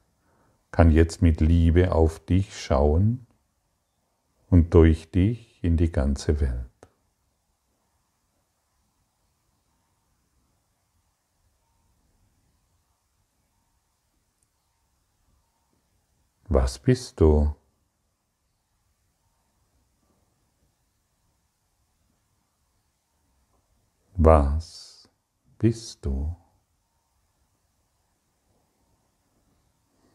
kann 0.72 0.90
jetzt 0.90 1.22
mit 1.22 1.40
Liebe 1.40 1.92
auf 1.92 2.18
dich 2.18 2.60
schauen 2.60 3.26
und 4.50 4.74
durch 4.74 5.10
dich 5.10 5.62
in 5.62 5.76
die 5.76 5.92
ganze 5.92 6.40
Welt. 6.40 6.71
Was 16.54 16.78
bist 16.78 17.18
du? 17.18 17.54
Was 24.16 25.08
bist 25.56 26.04
du? 26.04 26.36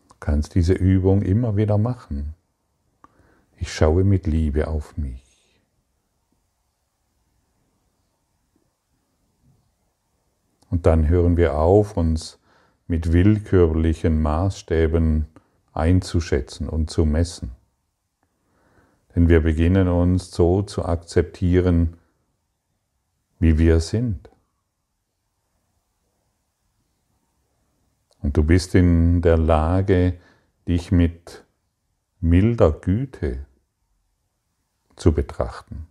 Du 0.10 0.16
kannst 0.20 0.54
diese 0.54 0.74
Übung 0.74 1.24
immer 1.24 1.56
wieder 1.56 1.80
machen. 1.80 2.36
Ich 3.56 3.74
schaue 3.74 4.04
mit 4.04 4.28
Liebe 4.28 4.68
auf 4.68 4.96
mich. 4.96 5.60
Und 10.70 10.86
dann 10.86 11.08
hören 11.08 11.36
wir 11.36 11.58
auf, 11.58 11.98
uns 11.98 12.38
mit 12.86 13.12
willkürlichen 13.12 14.22
Maßstäben 14.22 15.26
einzuschätzen 15.78 16.68
und 16.68 16.90
zu 16.90 17.06
messen. 17.06 17.52
Denn 19.16 19.30
wir 19.30 19.42
beginnen 19.42 19.88
uns 19.88 20.32
so 20.32 20.62
zu 20.62 20.86
akzeptieren, 20.86 21.98
wie 23.40 23.58
wir 23.58 23.80
sind. 23.80 24.30
Und 28.22 28.36
du 28.36 28.44
bist 28.44 28.76
in 28.76 29.22
der 29.22 29.38
Lage, 29.38 30.20
dich 30.68 30.92
mit 30.92 31.46
milder 32.20 32.72
Güte 32.72 33.46
zu 34.96 35.14
betrachten. 35.14 35.88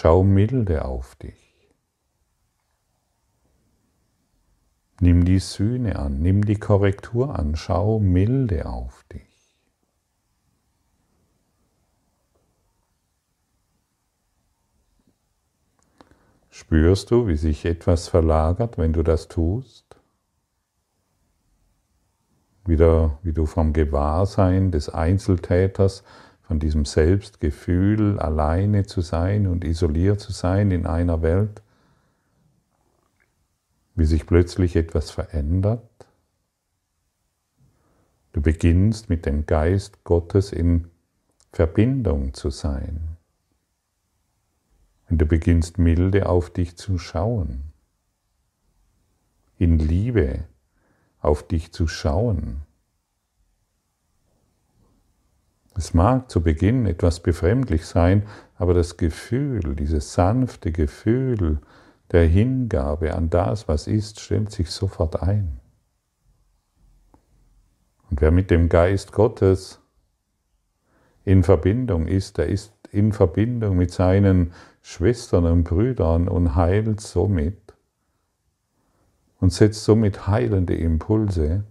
Schau 0.00 0.22
milde 0.22 0.84
auf 0.84 1.16
dich. 1.16 1.74
Nimm 5.00 5.24
die 5.24 5.40
Sühne 5.40 5.98
an, 5.98 6.20
nimm 6.20 6.44
die 6.44 6.54
Korrektur 6.54 7.36
an, 7.36 7.56
schau 7.56 7.98
milde 7.98 8.66
auf 8.66 9.02
dich. 9.12 9.58
Spürst 16.48 17.10
du, 17.10 17.26
wie 17.26 17.36
sich 17.36 17.64
etwas 17.64 18.06
verlagert, 18.06 18.78
wenn 18.78 18.92
du 18.92 19.02
das 19.02 19.26
tust? 19.26 19.96
Wieder, 22.66 23.18
wie 23.24 23.32
du 23.32 23.46
vom 23.46 23.72
Gewahrsein 23.72 24.70
des 24.70 24.90
Einzeltäters 24.90 26.04
von 26.48 26.58
diesem 26.58 26.86
Selbstgefühl, 26.86 28.18
alleine 28.18 28.86
zu 28.86 29.02
sein 29.02 29.46
und 29.46 29.64
isoliert 29.64 30.18
zu 30.18 30.32
sein 30.32 30.70
in 30.70 30.86
einer 30.86 31.20
Welt, 31.20 31.60
wie 33.94 34.06
sich 34.06 34.26
plötzlich 34.26 34.74
etwas 34.74 35.10
verändert. 35.10 35.82
Du 38.32 38.40
beginnst 38.40 39.10
mit 39.10 39.26
dem 39.26 39.44
Geist 39.44 40.04
Gottes 40.04 40.50
in 40.50 40.88
Verbindung 41.52 42.32
zu 42.32 42.48
sein. 42.48 43.18
Und 45.10 45.18
du 45.18 45.26
beginnst 45.26 45.76
milde 45.76 46.26
auf 46.30 46.48
dich 46.48 46.78
zu 46.78 46.96
schauen, 46.96 47.74
in 49.58 49.78
Liebe 49.78 50.44
auf 51.20 51.46
dich 51.46 51.72
zu 51.72 51.86
schauen. 51.88 52.62
Es 55.78 55.94
mag 55.94 56.28
zu 56.28 56.42
Beginn 56.42 56.86
etwas 56.86 57.20
befremdlich 57.20 57.86
sein, 57.86 58.24
aber 58.56 58.74
das 58.74 58.96
Gefühl, 58.96 59.76
dieses 59.76 60.12
sanfte 60.12 60.72
Gefühl 60.72 61.60
der 62.10 62.26
Hingabe 62.26 63.14
an 63.14 63.30
das, 63.30 63.68
was 63.68 63.86
ist, 63.86 64.18
stellt 64.18 64.50
sich 64.50 64.72
sofort 64.72 65.22
ein. 65.22 65.60
Und 68.10 68.20
wer 68.20 68.32
mit 68.32 68.50
dem 68.50 68.68
Geist 68.68 69.12
Gottes 69.12 69.80
in 71.24 71.44
Verbindung 71.44 72.08
ist, 72.08 72.38
der 72.38 72.48
ist 72.48 72.72
in 72.90 73.12
Verbindung 73.12 73.76
mit 73.76 73.92
seinen 73.92 74.52
Schwestern 74.82 75.44
und 75.44 75.62
Brüdern 75.62 76.26
und 76.26 76.56
heilt 76.56 77.00
somit 77.00 77.76
und 79.38 79.52
setzt 79.52 79.84
somit 79.84 80.26
heilende 80.26 80.74
Impulse 80.74 81.62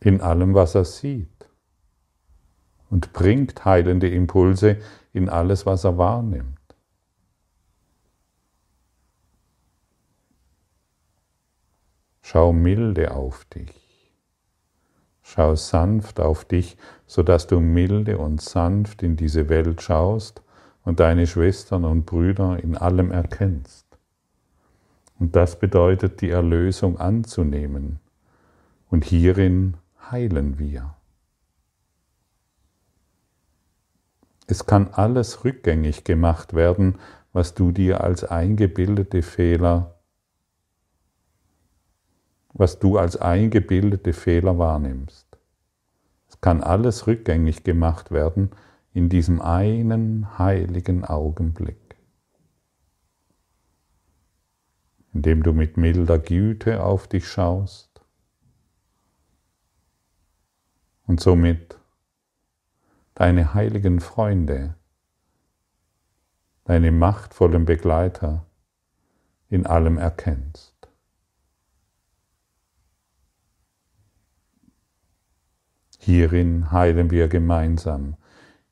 in 0.00 0.20
allem, 0.20 0.54
was 0.54 0.74
er 0.74 0.84
sieht 0.84 1.28
und 2.90 3.12
bringt 3.12 3.64
heilende 3.64 4.08
Impulse 4.08 4.78
in 5.12 5.28
alles, 5.28 5.66
was 5.66 5.84
er 5.84 5.98
wahrnimmt. 5.98 6.56
Schau 12.22 12.52
milde 12.52 13.12
auf 13.12 13.44
dich. 13.46 13.74
Schau 15.22 15.54
sanft 15.56 16.20
auf 16.20 16.44
dich, 16.44 16.76
sodass 17.06 17.46
du 17.46 17.60
milde 17.60 18.18
und 18.18 18.40
sanft 18.40 19.02
in 19.02 19.16
diese 19.16 19.48
Welt 19.48 19.82
schaust 19.82 20.42
und 20.84 21.00
deine 21.00 21.26
Schwestern 21.26 21.84
und 21.84 22.06
Brüder 22.06 22.62
in 22.62 22.76
allem 22.76 23.10
erkennst. 23.10 23.86
Und 25.18 25.36
das 25.36 25.58
bedeutet, 25.58 26.20
die 26.20 26.30
Erlösung 26.30 26.98
anzunehmen. 26.98 27.98
Und 28.88 29.04
hierin 29.04 29.76
heilen 30.10 30.58
wir. 30.58 30.94
Es 34.46 34.64
kann 34.66 34.88
alles 34.92 35.44
rückgängig 35.44 36.04
gemacht 36.04 36.54
werden, 36.54 36.98
was 37.32 37.54
du 37.54 37.70
dir 37.70 38.02
als 38.02 38.24
eingebildete 38.24 39.22
Fehler, 39.22 40.00
was 42.54 42.78
du 42.78 42.96
als 42.96 43.16
eingebildete 43.16 44.12
Fehler 44.12 44.58
wahrnimmst. 44.58 45.26
Es 46.28 46.40
kann 46.40 46.62
alles 46.62 47.06
rückgängig 47.06 47.62
gemacht 47.62 48.10
werden 48.10 48.50
in 48.92 49.08
diesem 49.08 49.40
einen 49.42 50.38
heiligen 50.38 51.04
Augenblick, 51.04 51.96
indem 55.12 55.42
du 55.42 55.52
mit 55.52 55.76
milder 55.76 56.18
Güte 56.18 56.82
auf 56.82 57.06
dich 57.06 57.28
schaust 57.28 57.87
und 61.08 61.20
somit 61.20 61.76
deine 63.14 63.54
heiligen 63.54 63.98
Freunde 63.98 64.76
deine 66.64 66.92
machtvollen 66.92 67.64
Begleiter 67.64 68.44
in 69.48 69.64
allem 69.66 69.96
erkennst. 69.96 70.76
Hierin 75.98 76.70
heilen 76.70 77.10
wir 77.10 77.28
gemeinsam, 77.28 78.16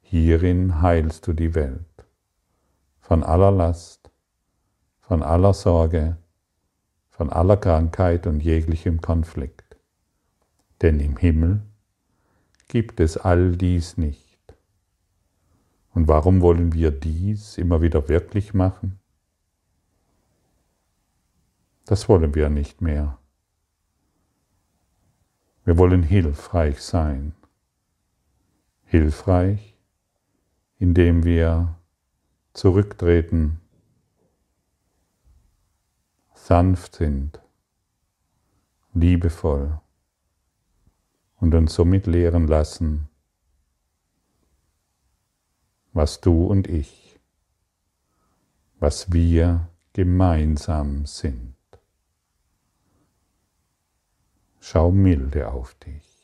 hierin 0.03 0.83
heilst 0.83 1.27
du 1.27 1.33
die 1.33 1.55
Welt 1.55 2.07
von 3.01 3.25
aller 3.25 3.51
Last, 3.51 4.11
von 5.01 5.23
aller 5.23 5.55
Sorge, 5.55 6.19
von 7.09 7.31
aller 7.31 7.57
Krankheit 7.57 8.27
und 8.27 8.41
jeglichem 8.41 9.01
Konflikt. 9.01 9.77
Denn 10.83 11.01
im 11.01 11.17
Himmel 11.17 11.63
gibt 12.69 13.01
es 13.01 13.17
all 13.17 13.57
dies 13.57 13.97
nicht. 13.97 14.27
Und 15.95 16.09
warum 16.09 16.41
wollen 16.41 16.73
wir 16.73 16.91
dies 16.91 17.59
immer 17.59 17.81
wieder 17.81 18.09
wirklich 18.09 18.53
machen? 18.53 18.99
Das 21.87 22.09
wollen 22.09 22.35
wir 22.35 22.51
nicht 22.51 22.83
mehr. 22.83 23.19
Wir 25.65 25.79
wollen 25.79 26.03
hilfreich 26.03 26.83
sein. 26.83 27.33
Hilfreich, 28.85 29.77
indem 30.79 31.25
wir 31.25 31.77
zurücktreten, 32.53 33.61
sanft 36.35 36.97
sind, 36.97 37.41
liebevoll 38.93 39.81
und 41.39 41.55
uns 41.55 41.75
somit 41.75 42.07
lehren 42.07 42.47
lassen, 42.47 43.09
was 45.93 46.21
du 46.21 46.47
und 46.47 46.69
ich, 46.69 47.19
was 48.79 49.13
wir 49.13 49.69
gemeinsam 49.93 51.07
sind. 51.07 51.55
Schau 54.61 54.91
milde 54.91 55.51
auf 55.51 55.75
dich. 55.75 56.16